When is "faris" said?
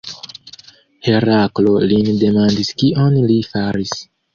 3.55-3.99